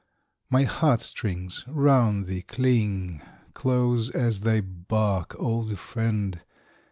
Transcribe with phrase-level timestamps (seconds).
[0.49, 3.21] My heart strings round thee cling,
[3.53, 6.41] Close as thy bark, old friend!